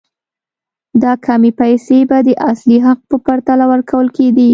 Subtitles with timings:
[1.03, 4.49] دا کمې پیسې به د اصلي حق په پرتله ورکول کېدې.